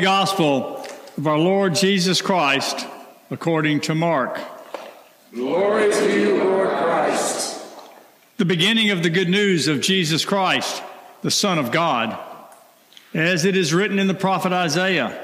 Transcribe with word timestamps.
Holy 0.00 0.16
Gospel 0.16 0.86
of 1.18 1.26
our 1.26 1.36
Lord 1.36 1.74
Jesus 1.74 2.22
Christ 2.22 2.86
according 3.30 3.80
to 3.82 3.94
Mark. 3.94 4.40
Glory 5.34 5.92
to 5.92 6.18
you, 6.18 6.42
Lord 6.42 6.70
Christ. 6.70 7.62
The 8.38 8.46
beginning 8.46 8.92
of 8.92 9.02
the 9.02 9.10
good 9.10 9.28
news 9.28 9.68
of 9.68 9.82
Jesus 9.82 10.24
Christ, 10.24 10.82
the 11.20 11.30
Son 11.30 11.58
of 11.58 11.70
God. 11.70 12.18
As 13.12 13.44
it 13.44 13.58
is 13.58 13.74
written 13.74 13.98
in 13.98 14.06
the 14.06 14.14
prophet 14.14 14.54
Isaiah 14.54 15.20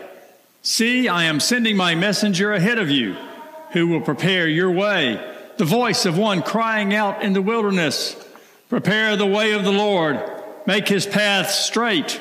See, 0.61 1.09
I 1.09 1.25
am 1.25 1.41
sending 1.41 1.75
my 1.75 1.95
messenger 1.95 2.53
ahead 2.53 2.77
of 2.77 2.91
you, 2.91 3.17
who 3.73 3.89
will 3.89 4.03
prepare 4.03 4.47
your 4.47 4.71
way. 4.71 5.19
The 5.57 5.65
voice 5.65 6.05
of 6.05 6.19
one 6.19 6.43
crying 6.43 6.93
out 6.93 7.23
in 7.23 7.33
the 7.33 7.41
wilderness 7.41 8.15
Prepare 8.69 9.17
the 9.17 9.25
way 9.25 9.53
of 9.53 9.65
the 9.65 9.73
Lord, 9.73 10.21
make 10.67 10.87
his 10.87 11.07
path 11.07 11.51
straight. 11.51 12.21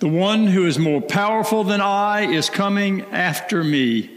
the 0.00 0.08
one 0.08 0.46
who 0.46 0.66
is 0.66 0.78
more 0.78 1.02
powerful 1.02 1.62
than 1.62 1.82
I 1.82 2.22
is 2.22 2.48
coming 2.48 3.02
after 3.12 3.62
me. 3.62 4.10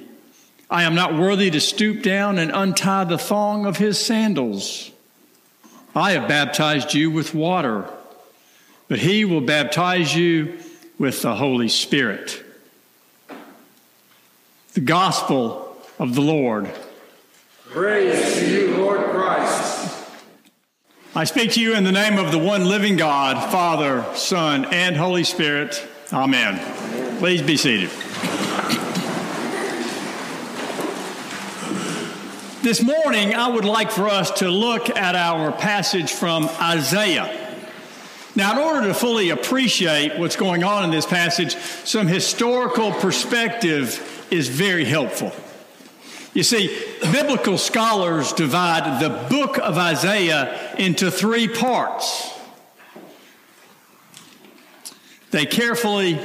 I 0.69 0.83
am 0.83 0.95
not 0.95 1.15
worthy 1.15 1.51
to 1.51 1.59
stoop 1.59 2.01
down 2.01 2.39
and 2.39 2.51
untie 2.53 3.03
the 3.03 3.17
thong 3.17 3.65
of 3.65 3.77
his 3.77 3.99
sandals. 3.99 4.91
I 5.93 6.13
have 6.13 6.29
baptized 6.29 6.93
you 6.93 7.11
with 7.11 7.35
water, 7.35 7.87
but 8.87 8.99
he 8.99 9.25
will 9.25 9.41
baptize 9.41 10.15
you 10.15 10.57
with 10.97 11.21
the 11.21 11.35
Holy 11.35 11.67
Spirit. 11.67 12.41
The 14.73 14.81
Gospel 14.81 15.77
of 15.99 16.15
the 16.15 16.21
Lord. 16.21 16.71
Praise 17.69 18.35
to 18.35 18.51
you. 18.51 18.72
I 21.16 21.25
speak 21.25 21.52
to 21.52 21.61
you 21.61 21.75
in 21.75 21.83
the 21.83 21.92
name 21.92 22.17
of 22.17 22.31
the 22.31 22.39
one 22.39 22.66
living 22.66 22.97
God, 22.97 23.52
Father, 23.52 24.03
Son, 24.16 24.66
and 24.73 24.97
Holy 24.97 25.23
Spirit. 25.23 25.88
Amen. 26.11 26.59
Please 27.19 27.44
be 27.44 27.56
seated. 27.56 27.92
This 32.64 32.81
morning, 32.81 33.36
I 33.36 33.47
would 33.47 33.64
like 33.64 33.91
for 33.91 34.08
us 34.08 34.31
to 34.39 34.50
look 34.50 34.89
at 34.89 35.14
our 35.14 35.52
passage 35.52 36.11
from 36.11 36.50
Isaiah. 36.59 37.59
Now, 38.35 38.53
in 38.53 38.57
order 38.57 38.88
to 38.88 38.96
fully 38.96 39.29
appreciate 39.29 40.18
what's 40.18 40.35
going 40.35 40.63
on 40.63 40.84
in 40.84 40.90
this 40.90 41.06
passage, 41.06 41.56
some 41.85 42.07
historical 42.07 42.91
perspective 42.91 44.25
is 44.31 44.47
very 44.47 44.85
helpful. 44.85 45.31
You 46.33 46.41
see, 46.41 46.75
biblical 47.11 47.59
scholars 47.59 48.33
divide 48.33 48.99
the 48.99 49.09
book 49.29 49.59
of 49.59 49.77
Isaiah 49.77 50.75
into 50.77 51.11
three 51.11 51.47
parts. 51.47 52.33
They 55.29 55.45
carefully 55.45 56.19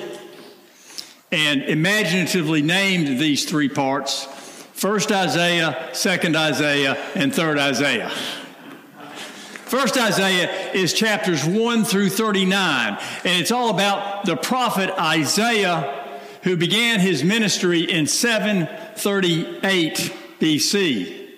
and 1.30 1.62
imaginatively 1.62 2.62
named 2.62 3.20
these 3.20 3.44
three 3.44 3.68
parts 3.68 4.24
first 4.72 5.10
Isaiah, 5.10 5.91
second 5.92 6.36
Isaiah, 6.36 6.94
and 7.14 7.34
third 7.34 7.58
Isaiah. 7.58 8.10
First 9.68 9.98
Isaiah 9.98 10.72
is 10.72 10.94
chapters 10.94 11.44
1 11.44 11.84
through 11.84 12.10
39, 12.10 12.97
and 13.24 13.41
it's 13.41 13.50
all 13.50 13.70
about 13.70 14.24
the 14.24 14.36
prophet 14.36 14.91
Isaiah 14.98 16.16
who 16.44 16.56
began 16.56 17.00
his 17.00 17.24
ministry 17.24 17.80
in 17.80 18.06
738 18.98 20.12
BC. 20.41 21.28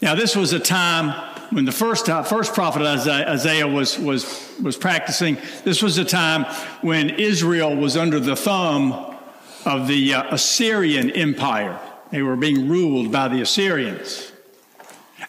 Now, 0.00 0.14
this 0.14 0.36
was 0.36 0.52
a 0.52 0.60
time 0.60 1.10
when 1.50 1.64
the 1.64 1.72
first, 1.72 2.06
time, 2.06 2.24
first 2.24 2.54
prophet 2.54 2.82
Isaiah 2.82 3.66
was, 3.66 3.98
was, 3.98 4.52
was 4.62 4.76
practicing. 4.76 5.36
This 5.64 5.82
was 5.82 5.98
a 5.98 6.04
time 6.04 6.44
when 6.82 7.10
Israel 7.10 7.74
was 7.74 7.96
under 7.96 8.20
the 8.20 8.36
thumb 8.36 9.16
of 9.64 9.88
the 9.88 10.14
uh, 10.14 10.34
Assyrian 10.34 11.10
Empire. 11.10 11.80
They 12.10 12.22
were 12.22 12.36
being 12.36 12.68
ruled 12.68 13.10
by 13.10 13.28
the 13.28 13.40
Assyrians. 13.40 14.32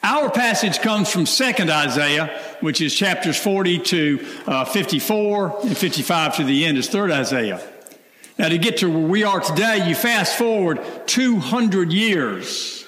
Our 0.04 0.30
passage 0.30 0.80
comes 0.80 1.10
from 1.10 1.24
2nd 1.24 1.70
Isaiah, 1.70 2.40
which 2.62 2.82
is 2.82 2.94
chapters 2.94 3.38
40 3.38 3.80
to 3.80 4.26
uh, 4.46 4.66
54 4.66 5.62
and 5.64 5.78
55 5.78 6.36
to 6.38 6.44
the 6.44 6.66
end 6.66 6.78
is 6.78 6.88
3rd 6.88 7.12
Isaiah. 7.12 7.77
Now, 8.38 8.50
to 8.50 8.58
get 8.58 8.78
to 8.78 8.90
where 8.90 9.08
we 9.08 9.24
are 9.24 9.40
today, 9.40 9.88
you 9.90 9.96
fast 9.96 10.38
forward 10.38 10.80
200 11.08 11.92
years. 11.92 12.86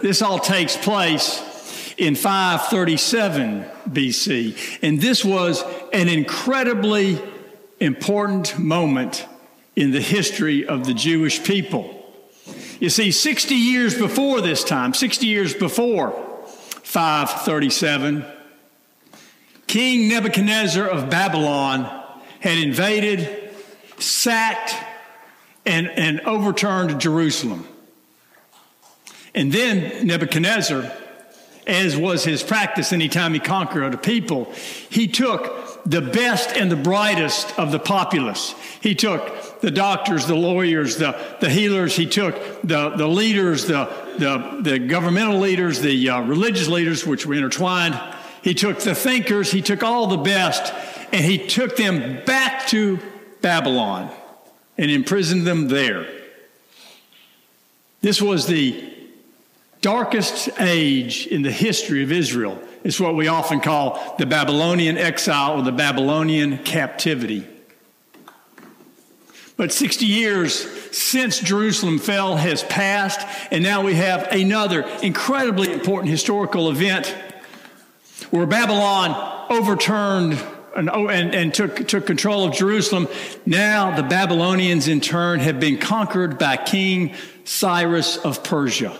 This 0.00 0.22
all 0.22 0.38
takes 0.38 0.76
place 0.76 1.40
in 1.98 2.14
537 2.14 3.64
BC. 3.88 4.78
And 4.82 5.00
this 5.00 5.24
was 5.24 5.64
an 5.92 6.08
incredibly 6.08 7.20
important 7.80 8.58
moment 8.58 9.26
in 9.74 9.90
the 9.90 10.00
history 10.00 10.66
of 10.66 10.86
the 10.86 10.94
Jewish 10.94 11.42
people. 11.42 11.98
You 12.78 12.90
see, 12.90 13.10
60 13.10 13.54
years 13.54 13.96
before 13.96 14.40
this 14.40 14.62
time, 14.62 14.94
60 14.94 15.26
years 15.26 15.54
before 15.54 16.10
537, 16.82 18.24
King 19.66 20.08
Nebuchadnezzar 20.08 20.86
of 20.86 21.08
Babylon 21.08 21.84
had 22.40 22.58
invaded, 22.58 23.52
sacked, 23.98 24.74
and, 25.64 25.88
and 25.90 26.20
overturned 26.20 27.00
Jerusalem. 27.00 27.66
And 29.34 29.52
then 29.52 30.06
Nebuchadnezzar, 30.06 30.92
as 31.66 31.96
was 31.96 32.24
his 32.24 32.42
practice 32.42 32.92
anytime 32.92 33.32
he 33.34 33.40
conquered 33.40 33.94
a 33.94 33.96
people, 33.96 34.52
he 34.90 35.06
took 35.08 35.84
the 35.84 36.00
best 36.00 36.56
and 36.56 36.70
the 36.70 36.76
brightest 36.76 37.58
of 37.58 37.72
the 37.72 37.78
populace. 37.78 38.54
He 38.80 38.94
took 38.94 39.60
the 39.60 39.70
doctors, 39.70 40.26
the 40.26 40.34
lawyers, 40.34 40.96
the, 40.96 41.18
the 41.40 41.48
healers. 41.48 41.96
He 41.96 42.06
took 42.06 42.34
the, 42.62 42.90
the 42.90 43.06
leaders, 43.06 43.66
the, 43.66 43.88
the, 44.18 44.58
the 44.60 44.78
governmental 44.78 45.38
leaders, 45.38 45.80
the 45.80 46.08
uh, 46.08 46.20
religious 46.22 46.68
leaders, 46.68 47.06
which 47.06 47.26
were 47.26 47.34
intertwined. 47.34 47.98
He 48.42 48.54
took 48.54 48.80
the 48.80 48.94
thinkers. 48.94 49.50
He 49.50 49.62
took 49.62 49.82
all 49.82 50.08
the 50.08 50.16
best, 50.16 50.72
and 51.12 51.24
he 51.24 51.38
took 51.38 51.76
them 51.76 52.24
back 52.24 52.66
to 52.68 52.98
Babylon 53.40 54.10
and 54.82 54.90
imprisoned 54.90 55.46
them 55.46 55.68
there. 55.68 56.08
This 58.00 58.20
was 58.20 58.48
the 58.48 58.92
darkest 59.80 60.48
age 60.58 61.28
in 61.28 61.42
the 61.42 61.52
history 61.52 62.02
of 62.02 62.10
Israel. 62.10 62.60
It's 62.82 62.98
what 62.98 63.14
we 63.14 63.28
often 63.28 63.60
call 63.60 64.16
the 64.18 64.26
Babylonian 64.26 64.98
exile 64.98 65.60
or 65.60 65.62
the 65.62 65.70
Babylonian 65.70 66.58
captivity. 66.64 67.46
But 69.56 69.70
60 69.70 70.04
years 70.04 70.68
since 70.90 71.38
Jerusalem 71.38 72.00
fell 72.00 72.34
has 72.34 72.64
passed, 72.64 73.24
and 73.52 73.62
now 73.62 73.84
we 73.84 73.94
have 73.94 74.32
another 74.32 74.82
incredibly 75.00 75.72
important 75.72 76.10
historical 76.10 76.70
event 76.70 77.06
where 78.30 78.46
Babylon 78.46 79.46
overturned 79.48 80.42
and, 80.76 80.90
oh, 80.90 81.08
and, 81.08 81.34
and 81.34 81.54
took, 81.54 81.86
took 81.88 82.06
control 82.06 82.44
of 82.44 82.54
Jerusalem. 82.54 83.08
Now 83.46 83.94
the 83.96 84.02
Babylonians, 84.02 84.88
in 84.88 85.00
turn, 85.00 85.40
have 85.40 85.60
been 85.60 85.78
conquered 85.78 86.38
by 86.38 86.56
King 86.56 87.14
Cyrus 87.44 88.16
of 88.18 88.42
Persia. 88.42 88.96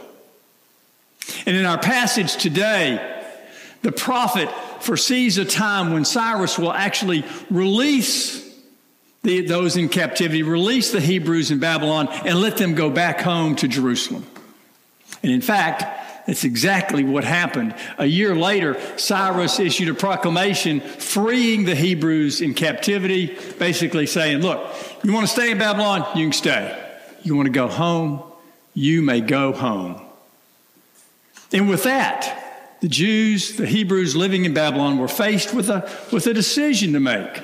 And 1.47 1.57
in 1.57 1.65
our 1.65 1.79
passage 1.79 2.37
today, 2.37 3.21
the 3.83 3.93
prophet 3.93 4.49
foresees 4.81 5.39
a 5.39 5.45
time 5.45 5.93
when 5.93 6.05
Cyrus 6.05 6.59
will 6.59 6.73
actually 6.73 7.25
release 7.51 8.43
the, 9.23 9.47
those 9.47 9.77
in 9.77 9.89
captivity, 9.89 10.43
release 10.43 10.91
the 10.91 11.01
Hebrews 11.01 11.51
in 11.51 11.61
Babylon, 11.61 12.09
and 12.09 12.41
let 12.41 12.57
them 12.57 12.75
go 12.75 12.91
back 12.91 13.21
home 13.21 13.55
to 13.57 13.69
Jerusalem. 13.69 14.27
And 15.23 15.31
in 15.31 15.41
fact, 15.41 16.02
that's 16.27 16.45
exactly 16.45 17.03
what 17.03 17.25
happened. 17.25 17.75
A 17.99 18.07
year 18.07 18.35
later, 18.35 18.81
Cyrus 18.97 19.59
issued 19.59 19.89
a 19.89 19.95
proclamation 19.95 20.81
freeing 20.81 21.65
the 21.65 21.75
Hebrews 21.75 22.41
in 22.41 22.55
captivity, 22.55 23.37
basically 23.59 24.07
saying, 24.07 24.39
Look, 24.39 24.73
you 25.03 25.13
want 25.13 25.27
to 25.27 25.33
stay 25.33 25.51
in 25.51 25.59
Babylon? 25.59 26.07
You 26.17 26.27
can 26.27 26.33
stay. 26.33 26.79
You 27.23 27.35
want 27.35 27.47
to 27.47 27.53
go 27.53 27.67
home? 27.67 28.23
You 28.75 29.03
may 29.03 29.21
go 29.21 29.53
home. 29.53 30.01
And 31.53 31.69
with 31.69 31.83
that, 31.85 32.79
the 32.81 32.89
Jews, 32.89 33.57
the 33.57 33.67
Hebrews 33.67 34.17
living 34.17 34.45
in 34.45 34.55
Babylon, 34.55 34.99
were 34.99 35.09
faced 35.09 35.53
with 35.53 35.69
a, 35.69 35.91
with 36.13 36.27
a 36.27 36.35
decision 36.35 36.93
to 36.93 37.01
make. 37.01 37.43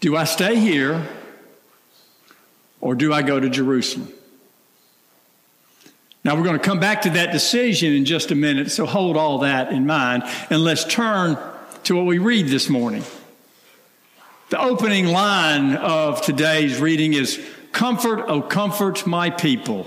Do 0.00 0.16
I 0.16 0.24
stay 0.24 0.56
here 0.56 1.06
or 2.80 2.94
do 2.94 3.12
I 3.12 3.22
go 3.22 3.38
to 3.38 3.50
Jerusalem? 3.50 4.12
Now, 6.22 6.36
we're 6.36 6.44
going 6.44 6.58
to 6.58 6.64
come 6.64 6.80
back 6.80 7.02
to 7.02 7.10
that 7.10 7.32
decision 7.32 7.94
in 7.94 8.04
just 8.04 8.30
a 8.30 8.34
minute, 8.34 8.70
so 8.70 8.84
hold 8.84 9.16
all 9.16 9.38
that 9.38 9.72
in 9.72 9.86
mind, 9.86 10.24
and 10.50 10.62
let's 10.62 10.84
turn 10.84 11.38
to 11.84 11.96
what 11.96 12.04
we 12.04 12.18
read 12.18 12.48
this 12.48 12.68
morning. 12.68 13.02
The 14.50 14.60
opening 14.60 15.06
line 15.06 15.76
of 15.76 16.20
today's 16.20 16.78
reading 16.78 17.14
is 17.14 17.40
Comfort, 17.72 18.24
O 18.28 18.42
comfort 18.42 19.06
my 19.06 19.30
people. 19.30 19.86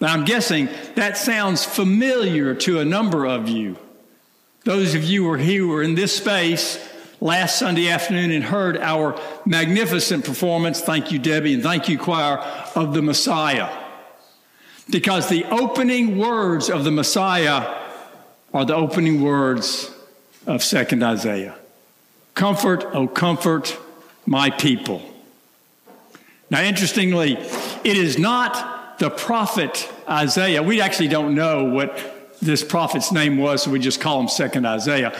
Now, 0.00 0.12
I'm 0.14 0.24
guessing 0.24 0.68
that 0.94 1.16
sounds 1.16 1.64
familiar 1.64 2.54
to 2.54 2.80
a 2.80 2.84
number 2.84 3.26
of 3.26 3.48
you. 3.48 3.76
Those 4.64 4.94
of 4.94 5.04
you 5.04 5.24
who 5.24 5.28
were 5.30 5.38
here 5.38 5.66
were 5.66 5.82
in 5.82 5.94
this 5.94 6.16
space 6.16 6.78
last 7.20 7.58
Sunday 7.58 7.88
afternoon 7.88 8.30
and 8.30 8.42
heard 8.42 8.78
our 8.78 9.20
magnificent 9.44 10.24
performance. 10.24 10.80
Thank 10.80 11.12
you, 11.12 11.18
Debbie, 11.18 11.54
and 11.54 11.62
thank 11.62 11.88
you, 11.88 11.98
choir, 11.98 12.38
of 12.74 12.94
the 12.94 13.02
Messiah. 13.02 13.77
Because 14.90 15.28
the 15.28 15.44
opening 15.46 16.18
words 16.18 16.70
of 16.70 16.84
the 16.84 16.90
Messiah 16.90 17.76
are 18.54 18.64
the 18.64 18.74
opening 18.74 19.22
words 19.22 19.90
of 20.46 20.62
2nd 20.62 21.02
Isaiah. 21.02 21.56
Comfort, 22.34 22.84
O 22.94 23.06
comfort 23.06 23.76
my 24.24 24.50
people. 24.50 25.02
Now, 26.50 26.62
interestingly, 26.62 27.36
it 27.36 27.96
is 27.96 28.18
not 28.18 28.98
the 28.98 29.10
prophet 29.10 29.90
Isaiah. 30.08 30.62
We 30.62 30.80
actually 30.80 31.08
don't 31.08 31.34
know 31.34 31.64
what 31.64 32.36
this 32.40 32.64
prophet's 32.64 33.12
name 33.12 33.36
was, 33.36 33.62
so 33.62 33.70
we 33.70 33.78
just 33.78 34.00
call 34.00 34.20
him 34.20 34.28
Second 34.28 34.66
Isaiah. 34.66 35.18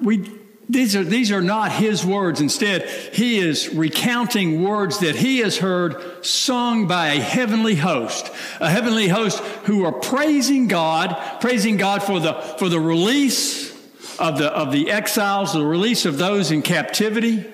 We, 0.00 0.28
these, 0.72 0.96
are, 0.96 1.04
these 1.04 1.30
are 1.30 1.42
not 1.42 1.70
his 1.70 2.04
words. 2.04 2.40
Instead, 2.40 2.88
he 3.14 3.38
is 3.38 3.74
recounting 3.74 4.62
words 4.62 5.00
that 5.00 5.14
he 5.14 5.40
has 5.40 5.58
heard 5.58 6.24
sung 6.24 6.86
by 6.86 7.08
a 7.08 7.20
heavenly 7.20 7.74
host, 7.74 8.30
a 8.58 8.70
heavenly 8.70 9.06
host 9.06 9.38
who 9.64 9.84
are 9.84 9.92
praising 9.92 10.68
God, 10.68 11.14
praising 11.40 11.76
God 11.76 12.02
for 12.02 12.18
the, 12.18 12.34
for 12.58 12.70
the 12.70 12.80
release 12.80 13.70
of 14.18 14.38
the, 14.38 14.50
of 14.50 14.72
the 14.72 14.90
exiles, 14.90 15.52
the 15.52 15.64
release 15.64 16.06
of 16.06 16.16
those 16.16 16.50
in 16.50 16.62
captivity, 16.62 17.44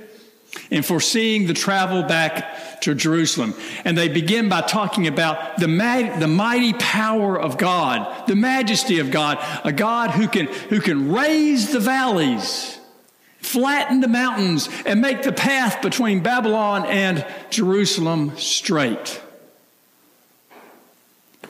and 0.71 0.87
foreseeing 0.87 1.49
the 1.49 1.55
travel 1.55 2.05
back 2.05 2.81
to 2.82 2.94
Jerusalem. 2.94 3.55
And 3.85 3.99
they 3.99 4.09
begin 4.09 4.49
by 4.49 4.61
talking 4.61 5.09
about 5.09 5.59
the, 5.59 5.69
mag- 5.69 6.21
the 6.21 6.29
mighty 6.29 6.73
power 6.75 7.38
of 7.38 7.59
God, 7.59 8.29
the 8.29 8.37
majesty 8.37 9.00
of 9.00 9.11
God, 9.11 9.44
a 9.64 9.73
God 9.73 10.12
who 10.12 10.29
can, 10.29 10.47
who 10.47 10.81
can 10.81 11.12
raise 11.12 11.73
the 11.73 11.81
valleys, 11.81 12.77
flatten 13.53 14.00
the 14.00 14.09
mountains, 14.09 14.69
and 14.85 15.00
make 15.00 15.23
the 15.23 15.33
path 15.33 15.83
between 15.83 16.21
Babylon 16.21 16.87
and 16.87 17.27
Jerusalem 17.50 18.37
straight. 18.37 19.21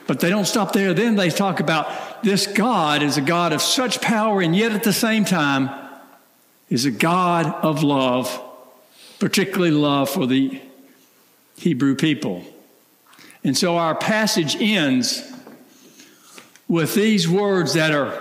But 0.07 0.19
they 0.19 0.29
don't 0.29 0.45
stop 0.45 0.73
there. 0.73 0.93
Then 0.93 1.15
they 1.15 1.29
talk 1.29 1.59
about 1.59 2.23
this 2.23 2.47
God 2.47 3.03
is 3.03 3.17
a 3.17 3.21
God 3.21 3.53
of 3.53 3.61
such 3.61 4.01
power, 4.01 4.41
and 4.41 4.55
yet 4.55 4.71
at 4.71 4.83
the 4.83 4.93
same 4.93 5.25
time 5.25 5.69
is 6.69 6.85
a 6.85 6.91
God 6.91 7.45
of 7.63 7.83
love 7.83 8.45
particularly 9.19 9.71
love 9.71 10.09
for 10.09 10.25
the 10.25 10.61
Hebrew 11.57 11.95
people. 11.95 12.43
And 13.43 13.57
so 13.57 13.77
our 13.77 13.95
passage 13.95 14.55
ends 14.59 15.29
with 16.67 16.95
these 16.95 17.27
words 17.27 17.73
that 17.73 17.91
are 17.91 18.17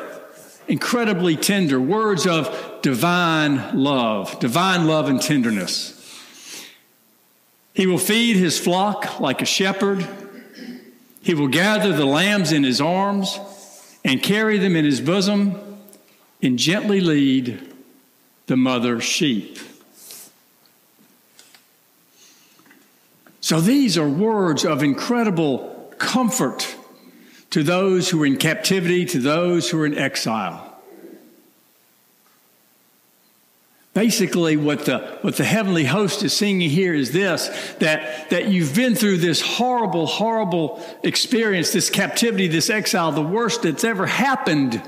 incredibly 0.66 1.36
tender 1.36 1.80
words 1.80 2.26
of 2.26 2.67
divine 2.82 3.82
love, 3.82 4.38
divine 4.40 4.86
love 4.86 5.08
and 5.08 5.20
tenderness. 5.20 5.94
He 7.74 7.86
will 7.86 7.98
feed 7.98 8.36
his 8.36 8.58
flock 8.58 9.20
like 9.20 9.40
a 9.40 9.46
shepherd. 9.46 10.06
He 11.22 11.34
will 11.34 11.48
gather 11.48 11.92
the 11.92 12.06
lambs 12.06 12.52
in 12.52 12.64
his 12.64 12.80
arms 12.80 13.38
and 14.04 14.22
carry 14.22 14.58
them 14.58 14.74
in 14.74 14.84
his 14.84 15.00
bosom 15.00 15.78
and 16.42 16.58
gently 16.58 17.00
lead 17.00 17.60
the 18.46 18.56
mother 18.56 19.00
sheep. 19.00 19.58
So 23.40 23.60
these 23.60 23.96
are 23.96 24.08
words 24.08 24.64
of 24.64 24.82
incredible 24.82 25.92
comfort 25.98 26.76
to 27.50 27.62
those 27.62 28.10
who 28.10 28.22
are 28.22 28.26
in 28.26 28.36
captivity, 28.36 29.04
to 29.06 29.18
those 29.18 29.70
who 29.70 29.80
are 29.80 29.86
in 29.86 29.96
exile. 29.96 30.67
Basically, 33.94 34.56
what 34.56 34.84
the, 34.84 34.98
what 35.22 35.36
the 35.36 35.44
heavenly 35.44 35.84
host 35.84 36.22
is 36.22 36.32
singing 36.32 36.70
here 36.70 36.94
is 36.94 37.10
this 37.10 37.48
that, 37.78 38.30
that 38.30 38.48
you've 38.48 38.74
been 38.74 38.94
through 38.94 39.16
this 39.18 39.40
horrible, 39.40 40.06
horrible 40.06 40.84
experience, 41.02 41.72
this 41.72 41.90
captivity, 41.90 42.46
this 42.46 42.70
exile, 42.70 43.10
the 43.12 43.22
worst 43.22 43.62
that's 43.62 43.84
ever 43.84 44.06
happened 44.06 44.80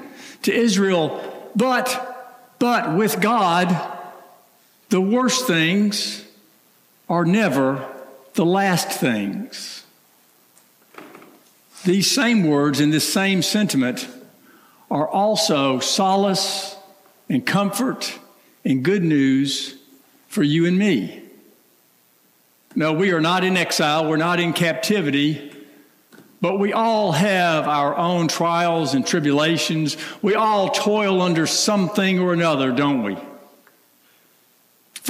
to 0.43 0.53
Israel. 0.53 1.51
But, 1.57 2.55
but 2.59 2.97
with 2.97 3.21
God, 3.21 3.75
the 4.91 5.01
worst 5.01 5.47
things 5.47 6.25
are 7.09 7.25
never 7.25 7.85
the 8.35 8.45
last 8.45 8.89
things. 8.89 9.85
These 11.85 12.11
same 12.11 12.45
words 12.45 12.79
in 12.79 12.91
this 12.91 13.11
same 13.11 13.43
sentiment 13.43 14.07
are 14.91 15.09
also 15.09 15.79
solace 15.81 16.77
and 17.29 17.45
comfort 17.45 18.19
and 18.65 18.83
good 18.83 19.03
news 19.03 19.77
for 20.29 20.43
you 20.43 20.67
and 20.67 20.79
me. 20.79 21.23
No, 22.75 22.93
we 22.93 23.13
are 23.13 23.21
not 23.21 23.43
in 23.45 23.57
exile, 23.57 24.09
we're 24.09 24.17
not 24.17 24.39
in 24.39 24.53
captivity, 24.53 25.53
but 26.41 26.59
we 26.59 26.73
all 26.73 27.13
have 27.13 27.67
our 27.67 27.97
own 27.97 28.29
trials 28.29 28.95
and 28.95 29.07
tribulations. 29.07 29.97
We 30.23 30.35
all 30.35 30.71
toil 30.71 31.21
under 31.21 31.47
something 31.47 32.19
or 32.19 32.33
another, 32.33 32.73
don't 32.73 33.03
we? 33.03 33.17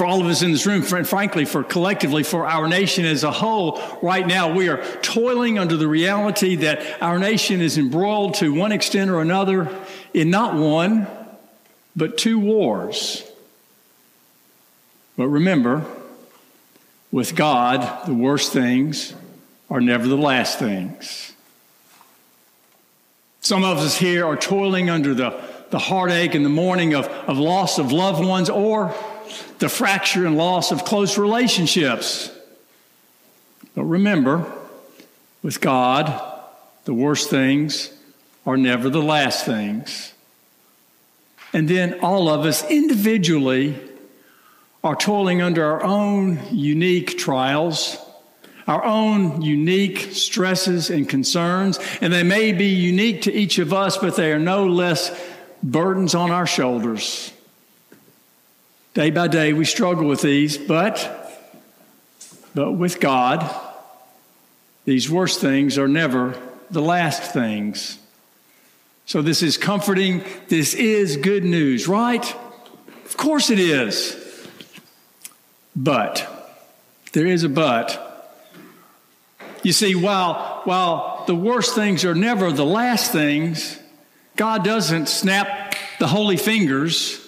for 0.01 0.05
all 0.05 0.19
of 0.19 0.25
us 0.25 0.41
in 0.41 0.51
this 0.51 0.65
room, 0.65 0.81
frankly, 0.81 1.45
for 1.45 1.63
collectively, 1.63 2.23
for 2.23 2.47
our 2.47 2.67
nation 2.67 3.05
as 3.05 3.23
a 3.23 3.31
whole, 3.31 3.79
right 4.01 4.25
now, 4.25 4.51
we 4.51 4.67
are 4.67 4.83
toiling 5.01 5.59
under 5.59 5.77
the 5.77 5.87
reality 5.87 6.55
that 6.55 7.01
our 7.03 7.19
nation 7.19 7.61
is 7.61 7.77
embroiled 7.77 8.33
to 8.33 8.51
one 8.51 8.71
extent 8.71 9.11
or 9.11 9.21
another 9.21 9.69
in 10.11 10.31
not 10.31 10.55
one, 10.55 11.05
but 11.95 12.17
two 12.17 12.39
wars. 12.39 13.30
But 15.17 15.27
remember, 15.27 15.85
with 17.11 17.35
God, 17.35 18.07
the 18.07 18.13
worst 18.13 18.53
things 18.53 19.13
are 19.69 19.81
never 19.81 20.07
the 20.07 20.17
last 20.17 20.59
things. 20.59 21.33
Some 23.41 23.63
of 23.63 23.79
us 23.79 23.97
here 23.97 24.25
are 24.25 24.37
toiling 24.37 24.89
under 24.89 25.13
the, 25.13 25.41
the 25.71 25.79
heartache 25.79 26.35
and 26.35 26.45
the 26.45 26.49
mourning 26.49 26.93
of, 26.93 27.07
of 27.07 27.37
loss 27.37 27.79
of 27.79 27.91
loved 27.91 28.23
ones 28.23 28.49
or 28.49 28.93
the 29.59 29.69
fracture 29.69 30.25
and 30.25 30.37
loss 30.37 30.71
of 30.71 30.85
close 30.85 31.17
relationships. 31.17 32.31
But 33.75 33.83
remember, 33.83 34.51
with 35.41 35.59
God, 35.59 36.21
the 36.85 36.93
worst 36.93 37.29
things 37.29 37.91
are 38.45 38.57
never 38.57 38.89
the 38.89 39.01
last 39.01 39.45
things. 39.45 40.13
And 41.53 41.67
then 41.67 41.99
all 42.01 42.29
of 42.29 42.45
us 42.45 42.63
individually 42.69 43.77
are 44.83 44.95
toiling 44.95 45.41
under 45.41 45.63
our 45.63 45.83
own 45.83 46.39
unique 46.51 47.17
trials, 47.17 47.97
our 48.67 48.83
own 48.83 49.41
unique 49.41 49.99
stresses 50.11 50.89
and 50.89 51.07
concerns, 51.07 51.79
and 52.01 52.11
they 52.11 52.23
may 52.23 52.51
be 52.51 52.67
unique 52.67 53.23
to 53.23 53.33
each 53.33 53.59
of 53.59 53.73
us, 53.73 53.97
but 53.97 54.15
they 54.15 54.31
are 54.31 54.39
no 54.39 54.65
less 54.65 55.11
burdens 55.61 56.15
on 56.15 56.31
our 56.31 56.47
shoulders. 56.47 57.31
Day 58.93 59.11
by 59.11 59.27
day, 59.27 59.53
we 59.53 59.65
struggle 59.65 60.07
with 60.07 60.21
these, 60.21 60.57
but, 60.57 61.39
but 62.55 62.73
with 62.73 62.99
God, 62.99 63.49
these 64.85 65.09
worst 65.09 65.39
things 65.39 65.77
are 65.77 65.87
never 65.87 66.37
the 66.71 66.81
last 66.81 67.33
things. 67.33 67.99
So, 69.05 69.21
this 69.21 69.43
is 69.43 69.57
comforting. 69.57 70.23
This 70.47 70.73
is 70.73 71.17
good 71.17 71.43
news, 71.43 71.87
right? 71.87 72.23
Of 73.05 73.17
course 73.17 73.49
it 73.49 73.59
is. 73.59 74.20
But, 75.75 76.27
there 77.13 77.25
is 77.25 77.43
a 77.43 77.49
but. 77.49 78.07
You 79.63 79.73
see, 79.73 79.95
while, 79.95 80.61
while 80.63 81.23
the 81.27 81.35
worst 81.35 81.75
things 81.75 82.03
are 82.03 82.15
never 82.15 82.51
the 82.51 82.65
last 82.65 83.11
things, 83.11 83.79
God 84.35 84.63
doesn't 84.63 85.07
snap 85.07 85.75
the 85.99 86.07
holy 86.07 86.37
fingers 86.37 87.19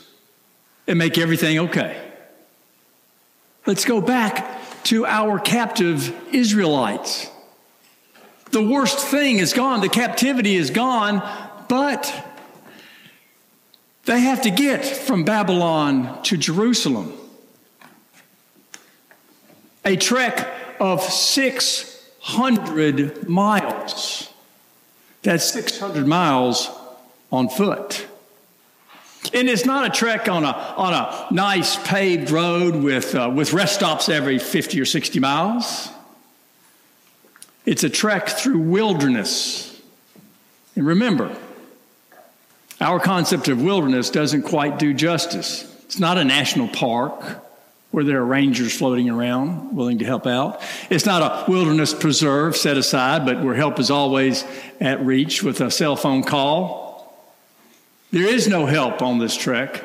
and 0.88 0.98
make 0.98 1.18
everything 1.18 1.60
okay. 1.60 2.00
Let's 3.66 3.86
go 3.86 4.02
back 4.02 4.84
to 4.86 5.06
our 5.06 5.40
captive 5.40 6.14
Israelites. 6.34 7.30
The 8.52 8.64
worst 8.64 9.00
thing 9.00 9.40
is 9.40 9.54
gone, 9.54 9.82
the 9.82 9.90
captivity 9.90 10.56
is 10.56 10.70
gone, 10.70 11.22
but 11.70 12.12
they 14.06 14.20
have 14.20 14.42
to 14.42 14.52
get 14.52 14.86
from 14.86 15.24
Babylon 15.24 16.22
to 16.24 16.38
Jerusalem. 16.38 17.14
A 19.86 19.98
trek 19.98 20.48
of 20.80 21.02
600 21.02 23.28
miles. 23.28 24.30
That's 25.24 25.44
600 25.46 26.08
miles 26.08 26.70
on 27.32 27.50
foot. 27.50 28.06
And 29.34 29.50
it's 29.50 29.66
not 29.66 29.86
a 29.86 29.90
trek 29.90 30.30
on 30.30 30.44
a, 30.44 30.52
on 30.52 30.94
a 30.94 31.34
nice 31.34 31.76
paved 31.88 32.30
road 32.30 32.76
with, 32.76 33.16
uh, 33.16 33.32
with 33.34 33.54
rest 33.54 33.76
stops 33.76 34.10
every 34.10 34.38
50 34.38 34.80
or 34.80 34.86
60 34.86 35.20
miles. 35.20 35.90
It's 37.66 37.84
a 37.84 37.90
trek 37.90 38.30
through 38.30 38.60
wilderness. 38.60 39.82
And 40.76 40.86
remember, 40.86 41.36
our 42.82 43.00
concept 43.00 43.48
of 43.48 43.62
wilderness 43.62 44.10
doesn't 44.10 44.44
quite 44.44 44.78
do 44.78 44.94
justice. 44.94 45.64
It's 45.86 46.00
not 46.00 46.18
a 46.18 46.24
national 46.24 46.68
park 46.68 47.43
where 47.94 48.04
there 48.04 48.22
are 48.22 48.26
rangers 48.26 48.76
floating 48.76 49.08
around 49.08 49.76
willing 49.76 50.00
to 50.00 50.06
help 50.06 50.26
out. 50.26 50.64
It's 50.90 51.06
not 51.06 51.22
a 51.22 51.52
wilderness 51.52 51.94
preserve 51.94 52.58
set 52.58 52.76
aside, 52.76 53.24
but 53.24 53.44
where 53.44 53.54
help 53.54 53.78
is 53.80 53.92
always 53.92 54.44
at 54.82 55.06
reach 55.06 55.44
with 55.44 55.62
a 55.62 55.70
cell 55.70 55.96
phone 55.96 56.24
call. 56.24 57.24
There 58.10 58.28
is 58.28 58.48
no 58.48 58.66
help 58.66 59.04
on 59.04 59.20
this 59.20 59.38
trek. 59.38 59.84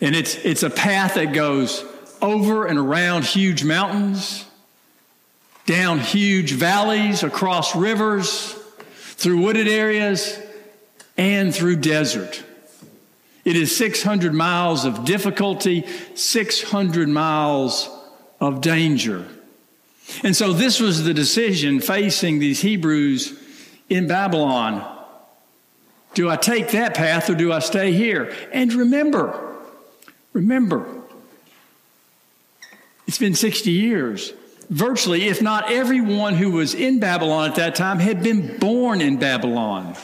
And 0.00 0.16
it's, 0.16 0.36
it's 0.36 0.62
a 0.62 0.70
path 0.70 1.16
that 1.16 1.34
goes 1.34 1.84
over 2.22 2.64
and 2.64 2.78
around 2.78 3.26
huge 3.26 3.62
mountains, 3.62 4.46
down 5.66 5.98
huge 5.98 6.52
valleys, 6.52 7.22
across 7.22 7.76
rivers, 7.76 8.54
through 9.16 9.42
wooded 9.42 9.68
areas, 9.68 10.40
and 11.18 11.54
through 11.54 11.76
desert. 11.76 12.42
It 13.48 13.56
is 13.56 13.74
600 13.74 14.34
miles 14.34 14.84
of 14.84 15.06
difficulty, 15.06 15.86
600 16.14 17.08
miles 17.08 17.88
of 18.42 18.60
danger. 18.60 19.26
And 20.22 20.36
so 20.36 20.52
this 20.52 20.80
was 20.80 21.04
the 21.04 21.14
decision 21.14 21.80
facing 21.80 22.40
these 22.40 22.60
Hebrews 22.60 23.42
in 23.88 24.06
Babylon. 24.06 24.86
Do 26.12 26.28
I 26.28 26.36
take 26.36 26.72
that 26.72 26.92
path 26.92 27.30
or 27.30 27.34
do 27.34 27.50
I 27.50 27.60
stay 27.60 27.92
here? 27.92 28.36
And 28.52 28.70
remember, 28.74 29.56
remember, 30.34 30.86
it's 33.06 33.16
been 33.16 33.34
60 33.34 33.70
years. 33.70 34.34
Virtually, 34.68 35.26
if 35.26 35.40
not 35.40 35.72
everyone 35.72 36.34
who 36.34 36.50
was 36.50 36.74
in 36.74 37.00
Babylon 37.00 37.48
at 37.48 37.56
that 37.56 37.76
time, 37.76 37.98
had 37.98 38.22
been 38.22 38.58
born 38.58 39.00
in 39.00 39.18
Babylon. 39.18 39.96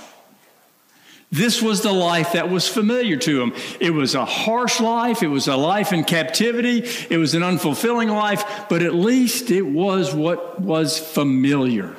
This 1.34 1.60
was 1.60 1.80
the 1.80 1.92
life 1.92 2.34
that 2.34 2.48
was 2.48 2.68
familiar 2.68 3.16
to 3.16 3.42
him. 3.42 3.54
It 3.80 3.90
was 3.90 4.14
a 4.14 4.24
harsh 4.24 4.78
life. 4.78 5.20
It 5.20 5.26
was 5.26 5.48
a 5.48 5.56
life 5.56 5.92
in 5.92 6.04
captivity. 6.04 6.88
It 7.10 7.18
was 7.18 7.34
an 7.34 7.42
unfulfilling 7.42 8.08
life, 8.08 8.44
but 8.68 8.84
at 8.84 8.94
least 8.94 9.50
it 9.50 9.62
was 9.62 10.14
what 10.14 10.60
was 10.60 10.96
familiar. 10.96 11.96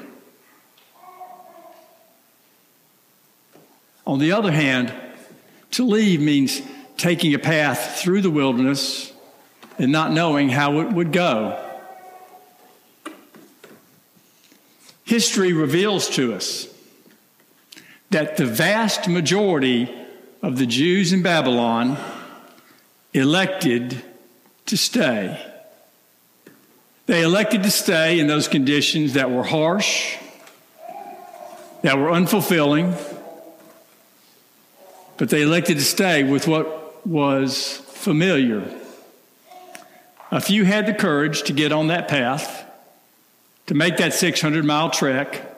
On 4.07 4.19
the 4.19 4.31
other 4.31 4.53
hand, 4.53 4.93
to 5.71 5.85
leave 5.85 6.21
means 6.21 6.61
taking 6.95 7.33
a 7.33 7.39
path 7.39 7.99
through 7.99 8.21
the 8.21 8.31
wilderness 8.31 9.11
and 9.77 9.91
not 9.91 10.13
knowing 10.13 10.47
how 10.47 10.79
it 10.79 10.93
would 10.93 11.11
go. 11.11 11.61
History 15.03 15.51
reveals 15.51 16.07
to 16.11 16.33
us 16.33 16.69
that 18.11 18.37
the 18.37 18.45
vast 18.45 19.07
majority 19.07 19.93
of 20.41 20.57
the 20.57 20.65
Jews 20.65 21.11
in 21.11 21.21
Babylon 21.21 21.97
elected 23.13 24.03
to 24.67 24.77
stay. 24.77 25.41
They 27.07 27.23
elected 27.23 27.63
to 27.63 27.71
stay 27.71 28.19
in 28.19 28.27
those 28.27 28.47
conditions 28.47 29.13
that 29.13 29.31
were 29.31 29.43
harsh, 29.43 30.17
that 31.81 31.97
were 31.97 32.09
unfulfilling, 32.09 32.95
but 35.17 35.29
they 35.29 35.43
elected 35.43 35.77
to 35.77 35.83
stay 35.83 36.23
with 36.23 36.47
what 36.47 37.05
was 37.07 37.77
familiar. 37.87 38.63
A 40.31 40.41
few 40.41 40.65
had 40.65 40.87
the 40.87 40.93
courage 40.93 41.43
to 41.43 41.53
get 41.53 41.71
on 41.71 41.87
that 41.87 42.07
path, 42.07 42.63
to 43.67 43.73
make 43.73 43.97
that 43.97 44.13
600 44.13 44.65
mile 44.65 44.89
trek 44.89 45.54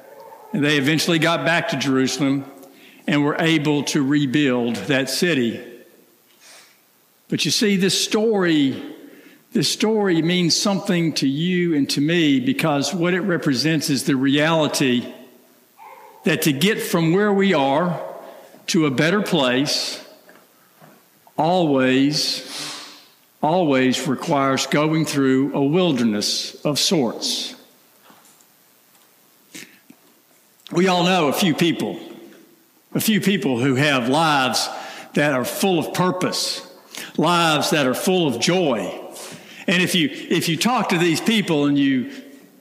and 0.54 0.64
they 0.64 0.78
eventually 0.78 1.20
got 1.20 1.46
back 1.46 1.70
to 1.70 1.78
Jerusalem 1.78 2.46
and 3.06 3.24
were 3.24 3.36
able 3.40 3.84
to 3.84 4.04
rebuild 4.04 4.76
that 4.88 5.10
city. 5.10 5.64
But 7.30 7.46
you 7.46 7.52
see, 7.52 7.76
this 7.76 8.02
story, 8.02 8.82
this 9.52 9.72
story 9.72 10.22
means 10.22 10.56
something 10.56 11.14
to 11.14 11.28
you 11.28 11.76
and 11.76 11.90
to 11.92 12.02
me 12.02 12.40
because 12.40 12.94
what 12.94 13.14
it 13.14 13.22
represents 13.22 13.90
is 13.90 14.06
the 14.06 14.16
reality 14.16 15.14
that 16.24 16.44
to 16.44 16.54
get 16.54 16.82
from 16.82 17.14
where 17.14 17.34
we 17.34 17.54
are 17.54 18.02
to 18.68 18.86
a 18.86 18.92
better 18.92 19.22
place 19.22 20.04
always, 21.38 22.44
always 23.42 24.08
requires 24.08 24.68
going 24.68 25.06
through 25.06 25.54
a 25.54 25.64
wilderness 25.64 26.56
of 26.66 26.80
sorts. 26.80 27.57
We 30.72 30.88
all 30.88 31.04
know 31.04 31.30
a 31.30 31.34
few 31.34 31.56
people, 31.56 31.98
a 32.94 33.00
few 33.00 33.22
people 33.22 33.60
who 33.60 33.76
have 33.76 34.10
lives 34.10 34.68
that 35.14 35.34
are 35.34 35.46
full 35.46 35.80
of 35.80 35.94
purpose, 35.94 36.62
lives 37.16 37.70
that 37.70 37.88
are 37.88 37.94
full 37.94 38.28
of 38.28 38.40
joy. 38.40 39.00
And 39.66 39.82
if 39.82 39.96
you 39.96 40.10
if 40.12 40.50
you 40.50 40.58
talk 40.58 40.90
to 40.90 40.98
these 40.98 41.22
people 41.22 41.66
and 41.66 41.78
you 41.78 42.12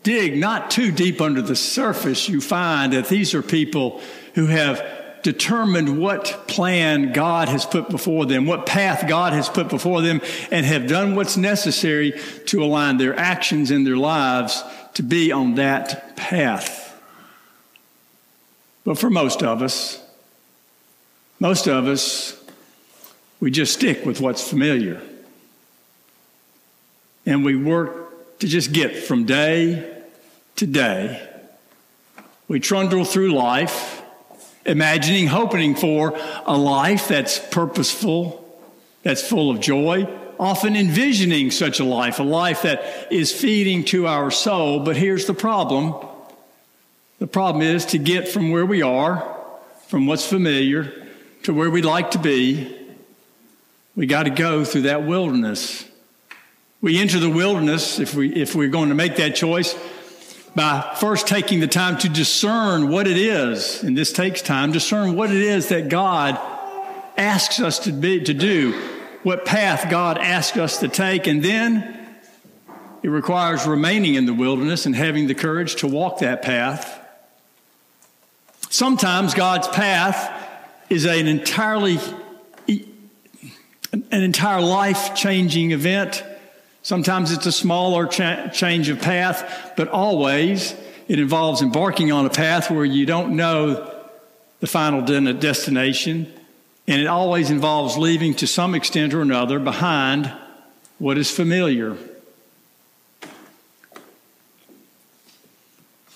dig 0.04 0.38
not 0.38 0.70
too 0.70 0.92
deep 0.92 1.20
under 1.20 1.42
the 1.42 1.56
surface, 1.56 2.28
you 2.28 2.40
find 2.40 2.92
that 2.92 3.08
these 3.08 3.34
are 3.34 3.42
people 3.42 4.00
who 4.34 4.46
have 4.46 4.82
determined 5.22 6.00
what 6.00 6.44
plan 6.46 7.12
God 7.12 7.48
has 7.48 7.66
put 7.66 7.88
before 7.88 8.26
them, 8.26 8.46
what 8.46 8.66
path 8.66 9.08
God 9.08 9.32
has 9.32 9.48
put 9.48 9.68
before 9.68 10.00
them, 10.00 10.20
and 10.52 10.64
have 10.64 10.86
done 10.86 11.16
what's 11.16 11.36
necessary 11.36 12.20
to 12.46 12.62
align 12.62 12.98
their 12.98 13.18
actions 13.18 13.72
and 13.72 13.84
their 13.84 13.96
lives 13.96 14.62
to 14.94 15.02
be 15.02 15.32
on 15.32 15.56
that 15.56 16.16
path. 16.16 16.85
But 18.86 18.98
for 18.98 19.10
most 19.10 19.42
of 19.42 19.62
us, 19.62 20.00
most 21.40 21.66
of 21.66 21.88
us, 21.88 22.40
we 23.40 23.50
just 23.50 23.74
stick 23.74 24.06
with 24.06 24.20
what's 24.20 24.48
familiar. 24.48 25.02
And 27.26 27.44
we 27.44 27.56
work 27.56 28.38
to 28.38 28.46
just 28.46 28.72
get 28.72 28.96
from 28.96 29.24
day 29.24 30.02
to 30.54 30.66
day. 30.68 31.28
We 32.46 32.60
trundle 32.60 33.04
through 33.04 33.32
life, 33.32 34.02
imagining, 34.64 35.26
hoping 35.26 35.74
for 35.74 36.16
a 36.46 36.56
life 36.56 37.08
that's 37.08 37.40
purposeful, 37.40 38.62
that's 39.02 39.28
full 39.28 39.50
of 39.50 39.60
joy, 39.60 40.08
often 40.38 40.76
envisioning 40.76 41.50
such 41.50 41.80
a 41.80 41.84
life, 41.84 42.20
a 42.20 42.22
life 42.22 42.62
that 42.62 43.12
is 43.12 43.32
feeding 43.32 43.84
to 43.86 44.06
our 44.06 44.30
soul. 44.30 44.78
But 44.78 44.96
here's 44.96 45.26
the 45.26 45.34
problem 45.34 45.92
the 47.18 47.26
problem 47.26 47.62
is 47.62 47.86
to 47.86 47.98
get 47.98 48.28
from 48.28 48.50
where 48.50 48.66
we 48.66 48.82
are, 48.82 49.36
from 49.88 50.06
what's 50.06 50.26
familiar, 50.26 51.06
to 51.44 51.54
where 51.54 51.70
we'd 51.70 51.84
like 51.84 52.10
to 52.10 52.18
be, 52.18 52.74
we 53.94 54.06
got 54.06 54.24
to 54.24 54.30
go 54.30 54.64
through 54.64 54.82
that 54.82 55.06
wilderness. 55.06 55.86
We 56.82 56.98
enter 56.98 57.18
the 57.18 57.30
wilderness, 57.30 57.98
if, 57.98 58.14
we, 58.14 58.34
if 58.34 58.54
we're 58.54 58.68
going 58.68 58.90
to 58.90 58.94
make 58.94 59.16
that 59.16 59.34
choice, 59.34 59.74
by 60.54 60.94
first 61.00 61.26
taking 61.26 61.60
the 61.60 61.66
time 61.66 61.96
to 61.98 62.08
discern 62.08 62.90
what 62.90 63.06
it 63.06 63.16
is, 63.16 63.82
and 63.82 63.96
this 63.96 64.12
takes 64.12 64.42
time, 64.42 64.72
discern 64.72 65.16
what 65.16 65.30
it 65.30 65.40
is 65.40 65.68
that 65.70 65.88
God 65.88 66.38
asks 67.16 67.60
us 67.60 67.78
to, 67.80 67.92
be, 67.92 68.20
to 68.24 68.34
do, 68.34 68.72
what 69.22 69.46
path 69.46 69.90
God 69.90 70.18
asks 70.18 70.58
us 70.58 70.80
to 70.80 70.88
take, 70.88 71.26
and 71.26 71.42
then 71.42 71.96
it 73.02 73.08
requires 73.08 73.66
remaining 73.66 74.14
in 74.14 74.26
the 74.26 74.34
wilderness 74.34 74.84
and 74.84 74.94
having 74.94 75.26
the 75.26 75.34
courage 75.34 75.76
to 75.76 75.86
walk 75.86 76.18
that 76.18 76.42
path 76.42 77.05
Sometimes 78.68 79.34
God's 79.34 79.68
path 79.68 80.32
is 80.90 81.04
an 81.04 81.26
entirely 81.26 81.98
an 83.92 84.22
entire 84.22 84.60
life 84.60 85.14
changing 85.14 85.70
event. 85.70 86.22
Sometimes 86.82 87.32
it's 87.32 87.46
a 87.46 87.52
smaller 87.52 88.06
cha- 88.06 88.48
change 88.48 88.88
of 88.88 89.00
path, 89.00 89.72
but 89.76 89.88
always 89.88 90.74
it 91.08 91.18
involves 91.18 91.62
embarking 91.62 92.12
on 92.12 92.26
a 92.26 92.30
path 92.30 92.70
where 92.70 92.84
you 92.84 93.06
don't 93.06 93.36
know 93.36 93.92
the 94.60 94.66
final 94.66 95.02
destination. 95.02 96.32
And 96.88 97.00
it 97.00 97.06
always 97.06 97.50
involves 97.50 97.96
leaving 97.96 98.34
to 98.34 98.46
some 98.46 98.74
extent 98.74 99.14
or 99.14 99.22
another 99.22 99.58
behind 99.58 100.32
what 100.98 101.18
is 101.18 101.30
familiar. 101.30 101.96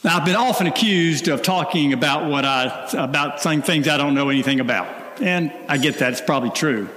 Now, 0.03 0.17
I've 0.17 0.25
been 0.25 0.37
often 0.37 0.67
accused 0.67 1.29
of 1.29 1.43
talking 1.43 1.93
about 1.93 2.31
what 2.31 2.47
I, 2.47 2.89
about 2.95 3.43
saying 3.43 3.63
things 3.63 3.87
I 3.87 3.99
don't 3.99 4.15
know 4.15 4.31
anything 4.31 4.59
about. 4.59 5.21
And 5.21 5.53
I 5.69 5.77
get 5.77 5.99
that, 5.99 6.13
it's 6.13 6.23
probably 6.23 6.51
true. 6.51 6.89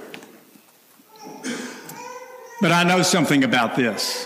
But 2.62 2.72
I 2.72 2.84
know 2.84 3.02
something 3.02 3.44
about 3.44 3.76
this. 3.76 4.26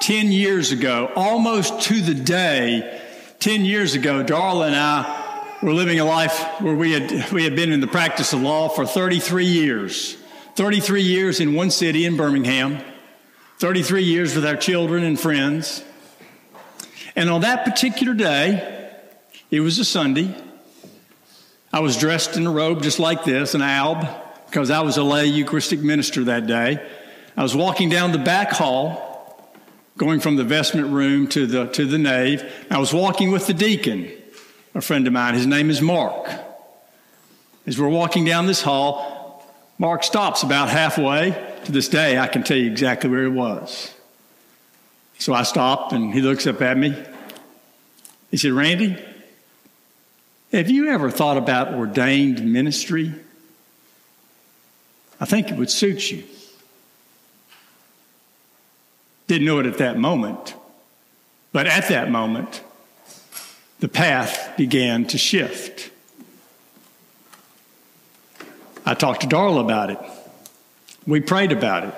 10 0.00 0.32
years 0.32 0.72
ago, 0.72 1.12
almost 1.14 1.82
to 1.82 2.00
the 2.00 2.14
day, 2.14 3.00
10 3.38 3.64
years 3.64 3.94
ago, 3.94 4.24
Darla 4.24 4.66
and 4.66 4.74
I 4.74 5.58
were 5.62 5.72
living 5.72 6.00
a 6.00 6.04
life 6.04 6.60
where 6.60 6.74
we 6.74 6.90
had, 6.90 7.30
we 7.30 7.44
had 7.44 7.54
been 7.54 7.70
in 7.72 7.80
the 7.80 7.86
practice 7.86 8.32
of 8.32 8.42
law 8.42 8.68
for 8.68 8.84
33 8.84 9.44
years. 9.44 10.16
33 10.56 11.02
years 11.02 11.38
in 11.38 11.54
one 11.54 11.70
city 11.70 12.04
in 12.04 12.16
Birmingham, 12.16 12.78
33 13.58 14.02
years 14.02 14.34
with 14.34 14.44
our 14.44 14.56
children 14.56 15.04
and 15.04 15.20
friends. 15.20 15.84
And 17.14 17.28
on 17.28 17.42
that 17.42 17.64
particular 17.64 18.14
day, 18.14 18.90
it 19.50 19.60
was 19.60 19.78
a 19.78 19.84
Sunday, 19.84 20.34
I 21.72 21.80
was 21.80 21.96
dressed 21.96 22.36
in 22.36 22.46
a 22.46 22.50
robe 22.50 22.82
just 22.82 22.98
like 22.98 23.24
this, 23.24 23.54
an 23.54 23.62
alb, 23.62 24.06
because 24.46 24.70
I 24.70 24.80
was 24.80 24.96
a 24.98 25.02
lay 25.02 25.26
Eucharistic 25.26 25.80
minister 25.80 26.24
that 26.24 26.46
day. 26.46 26.86
I 27.36 27.42
was 27.42 27.56
walking 27.56 27.88
down 27.88 28.12
the 28.12 28.18
back 28.18 28.50
hall, 28.50 29.50
going 29.96 30.20
from 30.20 30.36
the 30.36 30.44
vestment 30.44 30.88
room 30.88 31.28
to 31.28 31.46
the, 31.46 31.66
to 31.68 31.86
the 31.86 31.98
nave. 31.98 32.44
I 32.70 32.78
was 32.78 32.92
walking 32.92 33.30
with 33.30 33.46
the 33.46 33.54
deacon, 33.54 34.10
a 34.74 34.80
friend 34.80 35.06
of 35.06 35.12
mine. 35.12 35.34
His 35.34 35.46
name 35.46 35.70
is 35.70 35.80
Mark. 35.80 36.28
As 37.66 37.78
we're 37.78 37.88
walking 37.88 38.24
down 38.24 38.46
this 38.46 38.60
hall, 38.60 39.46
Mark 39.78 40.04
stops 40.04 40.42
about 40.42 40.68
halfway. 40.68 41.30
To 41.64 41.72
this 41.72 41.88
day, 41.88 42.18
I 42.18 42.26
can 42.26 42.42
tell 42.42 42.56
you 42.56 42.70
exactly 42.70 43.08
where 43.08 43.22
he 43.22 43.28
was. 43.28 43.94
So 45.22 45.32
I 45.32 45.44
stopped 45.44 45.92
and 45.92 46.12
he 46.12 46.20
looks 46.20 46.48
up 46.48 46.60
at 46.62 46.76
me. 46.76 47.00
He 48.32 48.36
said, 48.36 48.50
Randy, 48.50 49.00
have 50.50 50.68
you 50.68 50.88
ever 50.88 51.12
thought 51.12 51.36
about 51.36 51.74
ordained 51.74 52.44
ministry? 52.44 53.14
I 55.20 55.24
think 55.24 55.52
it 55.52 55.56
would 55.56 55.70
suit 55.70 56.10
you. 56.10 56.24
Didn't 59.28 59.46
know 59.46 59.60
it 59.60 59.66
at 59.66 59.78
that 59.78 59.96
moment, 59.96 60.56
but 61.52 61.68
at 61.68 61.88
that 61.88 62.10
moment, 62.10 62.60
the 63.78 63.86
path 63.86 64.54
began 64.56 65.04
to 65.06 65.18
shift. 65.18 65.92
I 68.84 68.94
talked 68.94 69.20
to 69.20 69.28
Darla 69.28 69.60
about 69.60 69.90
it. 69.90 70.00
We 71.06 71.20
prayed 71.20 71.52
about 71.52 71.84
it. 71.84 71.94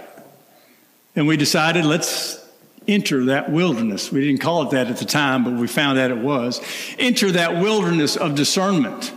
And 1.16 1.26
we 1.26 1.38
decided 1.38 1.86
let's 1.86 2.43
enter 2.86 3.26
that 3.26 3.50
wilderness. 3.50 4.12
We 4.12 4.20
didn't 4.20 4.40
call 4.40 4.62
it 4.62 4.70
that 4.70 4.88
at 4.88 4.98
the 4.98 5.04
time, 5.04 5.44
but 5.44 5.54
we 5.54 5.66
found 5.66 5.98
that 5.98 6.10
it 6.10 6.18
was. 6.18 6.60
Enter 6.98 7.32
that 7.32 7.54
wilderness 7.62 8.16
of 8.16 8.34
discernment, 8.34 9.12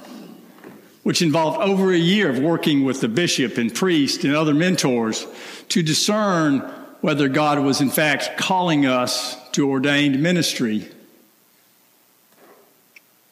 which 1.04 1.22
involved 1.22 1.60
over 1.60 1.92
a 1.92 1.98
year 1.98 2.30
of 2.30 2.40
working 2.40 2.86
with 2.86 3.02
the 3.02 3.08
bishop 3.08 3.58
and 3.58 3.74
priest 3.74 4.24
and 4.24 4.36
other 4.36 4.54
mentors 4.54 5.28
to 5.70 5.84
discern 5.84 6.60
whether 7.02 7.28
God 7.28 7.60
was 7.60 7.82
in 7.82 7.90
fact 7.90 8.38
calling 8.38 8.86
us 8.86 9.38
to 9.52 9.70
ordained 9.70 10.22
ministry. 10.22 10.90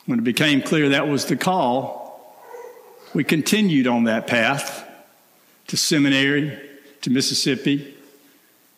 When 0.06 0.20
it 0.20 0.24
became 0.24 0.62
clear 0.62 0.89
that 0.89 1.08
was 1.08 1.25
the 1.25 1.36
call, 1.36 2.06
we 3.13 3.24
continued 3.24 3.88
on 3.88 4.04
that 4.04 4.28
path 4.28 4.88
to 5.67 5.78
seminary, 5.78 6.60
to 7.02 7.10
Mississippi, 7.10 7.94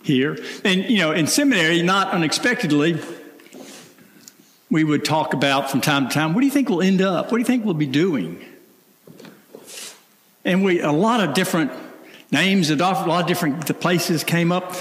here. 0.07 0.37
And, 0.63 0.85
you 0.85 0.99
know, 0.99 1.11
in 1.11 1.27
seminary, 1.27 1.83
not 1.83 2.13
unexpectedly, 2.13 2.99
we 4.71 4.83
would 4.83 5.05
talk 5.05 5.33
about 5.33 5.69
from 5.69 5.81
time 5.81 6.07
to 6.07 6.13
time, 6.13 6.33
what 6.33 6.41
do 6.41 6.47
you 6.47 6.51
think 6.51 6.69
we'll 6.69 6.81
end 6.81 7.01
up? 7.01 7.25
What 7.25 7.33
do 7.33 7.39
you 7.39 7.45
think 7.45 7.63
we'll 7.63 7.73
be 7.73 7.85
doing? 7.85 8.43
And 10.43 10.63
we, 10.63 10.81
a 10.81 10.91
lot 10.91 11.21
of 11.21 11.33
different 11.33 11.71
names, 12.31 12.69
a 12.69 12.75
lot 12.75 13.21
of 13.21 13.27
different 13.27 13.79
places 13.79 14.23
came 14.23 14.51
up. 14.51 14.75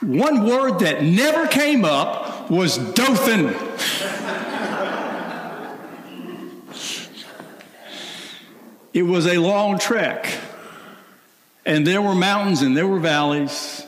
One 0.00 0.46
word 0.46 0.80
that 0.80 1.02
never 1.02 1.46
came 1.46 1.84
up 1.84 2.50
was 2.50 2.76
Dothan. 2.76 3.54
it 8.92 9.02
was 9.02 9.26
a 9.26 9.38
long 9.38 9.78
trek. 9.78 10.38
And 11.64 11.86
there 11.86 12.02
were 12.02 12.14
mountains 12.14 12.62
and 12.62 12.76
there 12.76 12.86
were 12.86 12.98
valleys. 12.98 13.86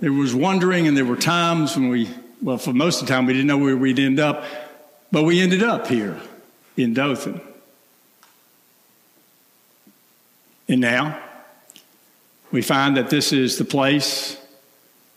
There 0.00 0.12
was 0.12 0.34
wondering, 0.34 0.86
and 0.86 0.96
there 0.96 1.04
were 1.04 1.16
times 1.16 1.76
when 1.76 1.88
we, 1.88 2.08
well, 2.42 2.58
for 2.58 2.72
most 2.72 3.00
of 3.00 3.08
the 3.08 3.12
time, 3.12 3.26
we 3.26 3.32
didn't 3.32 3.48
know 3.48 3.58
where 3.58 3.76
we'd 3.76 3.98
end 3.98 4.20
up, 4.20 4.44
but 5.12 5.24
we 5.24 5.40
ended 5.40 5.62
up 5.62 5.86
here 5.86 6.20
in 6.76 6.94
Dothan. 6.94 7.40
And 10.68 10.80
now 10.80 11.20
we 12.52 12.62
find 12.62 12.96
that 12.96 13.10
this 13.10 13.32
is 13.32 13.58
the 13.58 13.64
place 13.64 14.36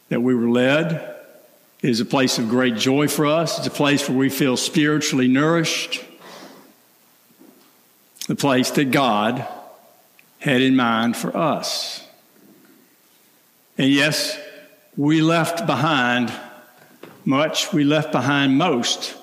that 0.10 0.21
we 0.21 0.34
were 0.34 0.49
led. 0.49 0.91
It 1.82 1.89
is 1.89 1.99
a 1.99 2.06
place 2.06 2.38
of 2.39 2.49
great 2.49 2.76
joy 2.76 3.08
for 3.08 3.26
us. 3.26 3.58
It's 3.58 3.67
a 3.67 3.71
place 3.71 4.08
where 4.08 4.17
we 4.17 4.30
feel 4.30 4.58
spiritually 4.58 5.28
nourished. 5.28 6.04
The 8.28 8.36
place 8.36 8.71
that 8.71 8.91
God 8.91 9.45
had 10.39 10.62
in 10.62 10.76
mind 10.76 11.17
for 11.17 11.36
us. 11.36 12.06
And 13.78 13.89
yes, 13.89 14.38
we 14.95 15.21
left 15.21 15.65
behind 15.65 16.32
much, 17.25 17.73
we 17.73 17.84
left 17.84 18.12
behind 18.12 18.58
most 18.58 19.15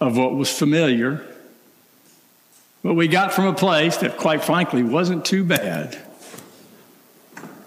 of 0.00 0.16
what 0.16 0.34
was 0.34 0.50
familiar. 0.50 1.24
But 2.82 2.94
we 2.94 3.06
got 3.08 3.32
from 3.32 3.46
a 3.46 3.54
place 3.54 3.98
that, 3.98 4.16
quite 4.16 4.44
frankly, 4.44 4.82
wasn't 4.82 5.24
too 5.24 5.44
bad 5.44 5.96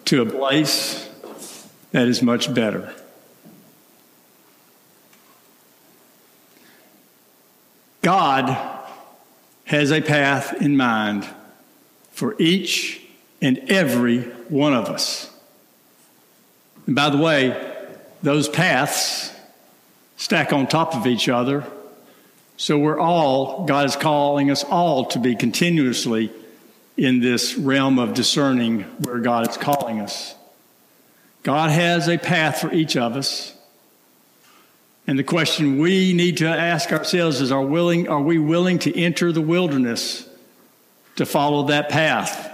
to 0.06 0.22
a 0.22 0.26
place 0.26 1.10
that 1.92 2.08
is 2.08 2.22
much 2.22 2.54
better. 2.54 2.94
God 8.02 8.56
has 9.64 9.92
a 9.92 10.02
path 10.02 10.62
in 10.62 10.78
mind 10.78 11.28
for 12.12 12.36
each 12.38 13.02
and 13.42 13.58
every 13.68 14.22
one 14.50 14.74
of 14.74 14.90
us. 14.90 15.35
And 16.86 16.96
by 16.96 17.10
the 17.10 17.18
way, 17.18 17.74
those 18.22 18.48
paths 18.48 19.32
stack 20.18 20.54
on 20.54 20.68
top 20.68 20.96
of 20.96 21.08
each 21.08 21.30
other. 21.30 21.66
So 22.58 22.78
we're 22.78 23.00
all, 23.00 23.66
God 23.66 23.86
is 23.86 23.96
calling 23.96 24.50
us 24.50 24.64
all 24.64 25.06
to 25.08 25.20
be 25.20 25.36
continuously 25.36 26.32
in 26.98 27.20
this 27.20 27.56
realm 27.56 28.00
of 28.00 28.14
discerning 28.14 28.84
where 29.00 29.20
God 29.20 29.50
is 29.50 29.58
calling 29.58 30.00
us. 30.00 30.36
God 31.44 31.70
has 31.70 32.08
a 32.08 32.18
path 32.18 32.62
for 32.62 32.74
each 32.74 32.96
of 32.96 33.16
us. 33.16 33.54
And 35.06 35.20
the 35.20 35.24
question 35.24 35.78
we 35.78 36.14
need 36.14 36.38
to 36.38 36.48
ask 36.48 36.92
ourselves 36.92 37.42
is 37.42 37.52
are, 37.52 37.62
willing, 37.62 38.08
are 38.08 38.22
we 38.22 38.40
willing 38.40 38.80
to 38.80 38.98
enter 38.98 39.32
the 39.32 39.42
wilderness 39.42 40.28
to 41.18 41.26
follow 41.26 41.68
that 41.68 41.90
path? 41.90 42.52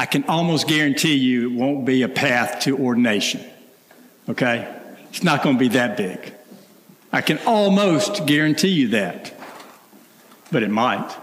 I 0.00 0.06
can 0.06 0.24
almost 0.24 0.66
guarantee 0.66 1.16
you 1.16 1.50
it 1.50 1.52
won't 1.52 1.84
be 1.84 2.00
a 2.04 2.08
path 2.08 2.60
to 2.60 2.74
ordination. 2.74 3.44
Okay? 4.30 4.66
It's 5.10 5.22
not 5.22 5.42
going 5.42 5.56
to 5.56 5.60
be 5.60 5.68
that 5.68 5.98
big. 5.98 6.32
I 7.12 7.20
can 7.20 7.38
almost 7.44 8.24
guarantee 8.24 8.68
you 8.68 8.88
that. 8.88 9.34
But 10.50 10.62
it 10.62 10.70
might. 10.70 11.14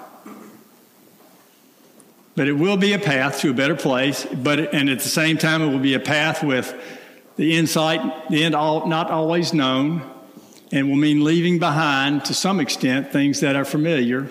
But 2.36 2.48
it 2.48 2.54
will 2.54 2.78
be 2.78 2.94
a 2.94 3.00
path 3.00 3.40
to 3.40 3.50
a 3.50 3.54
better 3.56 3.76
place, 3.76 4.28
but 4.28 4.76
and 4.76 4.92
at 4.92 5.00
the 5.00 5.10
same 5.10 5.40
time 5.40 5.64
it 5.64 5.72
will 5.72 5.80
be 5.80 5.96
a 5.96 6.00
path 6.00 6.44
with 6.44 6.72
the 7.36 7.58
insight, 7.58 8.30
the 8.30 8.44
end 8.44 8.54
all, 8.54 8.86
not 8.86 9.10
always 9.10 9.56
known, 9.56 10.04
and 10.72 10.88
will 10.88 10.98
mean 10.98 11.24
leaving 11.24 11.58
behind 11.58 12.26
to 12.26 12.36
some 12.36 12.60
extent 12.60 13.12
things 13.12 13.40
that 13.40 13.56
are 13.56 13.66
familiar 13.66 14.30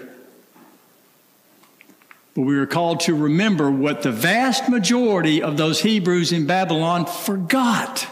but 2.37 2.43
we 2.43 2.59
are 2.59 2.67
called 2.67 3.01
to 3.01 3.15
remember 3.15 3.71
what 3.71 4.03
the 4.03 4.13
vast 4.13 4.69
majority 4.69 5.43
of 5.43 5.57
those 5.57 5.81
Hebrews 5.81 6.33
in 6.33 6.45
Babylon 6.45 7.07
forgot. 7.07 8.07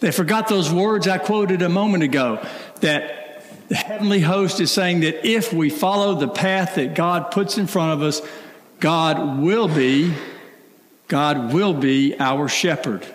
They 0.00 0.10
forgot 0.10 0.48
those 0.48 0.72
words 0.72 1.06
I 1.06 1.18
quoted 1.18 1.62
a 1.62 1.68
moment 1.68 2.02
ago 2.02 2.44
that 2.80 3.44
the 3.68 3.76
heavenly 3.76 4.18
host 4.18 4.58
is 4.58 4.72
saying 4.72 5.00
that 5.00 5.24
if 5.24 5.52
we 5.52 5.70
follow 5.70 6.16
the 6.16 6.26
path 6.26 6.74
that 6.74 6.96
God 6.96 7.30
puts 7.30 7.58
in 7.58 7.68
front 7.68 7.92
of 7.92 8.02
us, 8.02 8.20
God 8.80 9.38
will 9.38 9.68
be, 9.68 10.12
God 11.06 11.52
will 11.52 11.74
be 11.74 12.18
our 12.18 12.48
shepherd. 12.48 13.06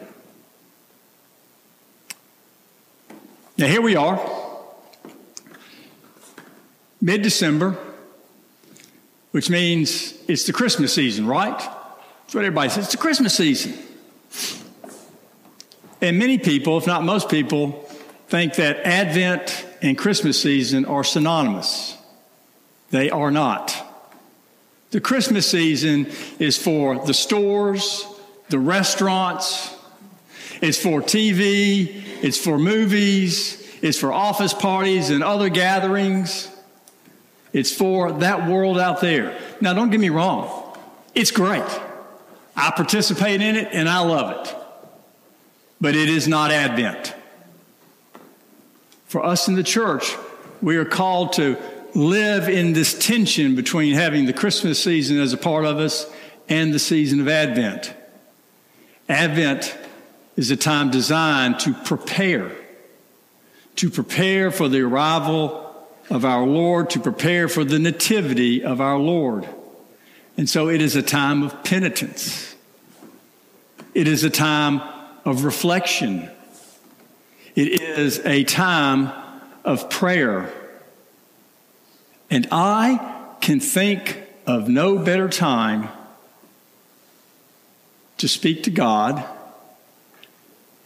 Now, 3.57 3.67
here 3.67 3.81
we 3.81 3.97
are, 3.97 4.25
mid 7.01 7.23
December 7.23 7.77
which 9.31 9.49
means 9.49 10.13
it's 10.27 10.45
the 10.45 10.53
Christmas 10.53 10.93
season, 10.93 11.25
right? 11.25 11.57
That's 11.57 12.35
what 12.35 12.45
everybody 12.45 12.69
says. 12.69 12.85
It's 12.85 12.93
the 12.93 12.97
Christmas 12.97 13.35
season. 13.35 13.73
And 16.01 16.17
many 16.17 16.37
people, 16.37 16.77
if 16.77 16.87
not 16.87 17.03
most 17.03 17.29
people, 17.29 17.71
think 18.27 18.55
that 18.55 18.77
Advent 18.85 19.65
and 19.81 19.97
Christmas 19.97 20.41
season 20.41 20.85
are 20.85 21.03
synonymous. 21.03 21.97
They 22.89 23.09
are 23.09 23.31
not. 23.31 23.75
The 24.91 24.99
Christmas 24.99 25.49
season 25.49 26.11
is 26.39 26.57
for 26.57 27.05
the 27.05 27.13
stores, 27.13 28.05
the 28.49 28.59
restaurants, 28.59 29.73
it's 30.61 30.77
for 30.77 31.01
TV, 31.01 32.03
it's 32.21 32.37
for 32.37 32.59
movies, 32.59 33.57
it's 33.81 33.97
for 33.97 34.11
office 34.11 34.53
parties 34.53 35.09
and 35.09 35.23
other 35.23 35.49
gatherings. 35.49 36.50
It's 37.53 37.71
for 37.71 38.11
that 38.19 38.49
world 38.49 38.79
out 38.79 39.01
there. 39.01 39.37
Now, 39.59 39.73
don't 39.73 39.89
get 39.89 39.99
me 39.99 40.09
wrong, 40.09 40.77
it's 41.13 41.31
great. 41.31 41.63
I 42.55 42.71
participate 42.71 43.41
in 43.41 43.55
it 43.55 43.69
and 43.71 43.87
I 43.87 43.99
love 43.99 44.45
it. 44.45 44.55
But 45.79 45.95
it 45.95 46.09
is 46.09 46.27
not 46.27 46.51
Advent. 46.51 47.15
For 49.05 49.25
us 49.25 49.47
in 49.47 49.55
the 49.55 49.63
church, 49.63 50.15
we 50.61 50.77
are 50.77 50.85
called 50.85 51.33
to 51.33 51.57
live 51.93 52.47
in 52.47 52.73
this 52.73 52.97
tension 52.97 53.55
between 53.55 53.95
having 53.95 54.25
the 54.25 54.33
Christmas 54.33 54.81
season 54.81 55.19
as 55.19 55.33
a 55.33 55.37
part 55.37 55.65
of 55.65 55.77
us 55.79 56.09
and 56.47 56.73
the 56.73 56.79
season 56.79 57.19
of 57.19 57.27
Advent. 57.27 57.93
Advent 59.09 59.77
is 60.37 60.51
a 60.51 60.55
time 60.55 60.91
designed 60.91 61.59
to 61.59 61.73
prepare, 61.73 62.51
to 63.75 63.89
prepare 63.89 64.51
for 64.51 64.69
the 64.69 64.81
arrival 64.81 65.70
of 66.11 66.25
our 66.25 66.45
Lord, 66.45 66.89
to 66.91 66.99
prepare 66.99 67.47
for 67.47 67.63
the 67.63 67.79
nativity 67.79 68.63
of 68.63 68.81
our 68.81 68.99
Lord. 68.99 69.47
And 70.37 70.49
so 70.49 70.69
it 70.69 70.81
is 70.81 70.95
a 70.95 71.01
time 71.01 71.41
of 71.41 71.63
penitence. 71.63 72.53
It 73.93 74.07
is 74.07 74.23
a 74.23 74.29
time 74.29 74.81
of 75.25 75.45
reflection. 75.45 76.29
It 77.55 77.81
is 77.81 78.19
a 78.25 78.43
time 78.43 79.11
of 79.63 79.89
prayer. 79.89 80.51
And 82.29 82.47
I 82.51 83.35
can 83.39 83.59
think 83.59 84.21
of 84.45 84.67
no 84.67 84.97
better 84.97 85.29
time 85.29 85.87
to 88.17 88.27
speak 88.27 88.63
to 88.63 88.69
God 88.69 89.23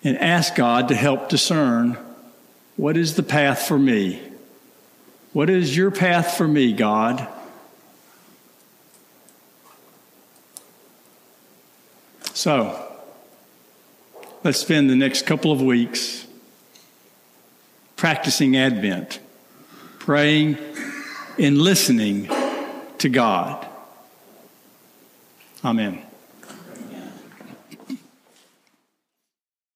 and 0.04 0.20
ask 0.20 0.54
God 0.56 0.90
to 0.90 0.96
help 0.96 1.30
discern 1.30 1.98
what 2.76 2.96
is 2.96 3.16
the 3.16 3.24
path 3.24 3.64
for 3.64 3.80
me. 3.80 4.22
What 5.36 5.50
is 5.50 5.76
your 5.76 5.92
path 5.92 6.38
for 6.38 6.48
me, 6.48 6.72
God? 6.72 7.28
So, 12.34 12.90
let's 14.46 14.60
spend 14.60 14.90
the 14.90 14.96
next 14.96 15.26
couple 15.26 15.52
of 15.52 15.62
weeks 15.62 16.26
practicing 17.98 18.56
Advent, 18.56 19.20
praying 20.00 20.58
and 21.38 21.58
listening 21.58 22.30
to 23.00 23.10
God. 23.10 23.68
Amen. 25.66 26.05